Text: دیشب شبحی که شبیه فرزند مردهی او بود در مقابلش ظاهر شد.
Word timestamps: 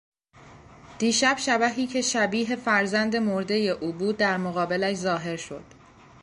دیشب 0.99 1.35
شبحی 1.37 1.87
که 1.87 2.01
شبیه 2.01 2.55
فرزند 2.55 3.15
مردهی 3.15 3.69
او 3.69 3.91
بود 3.93 4.17
در 4.17 4.37
مقابلش 4.37 4.97
ظاهر 4.97 5.37
شد. 5.37 5.63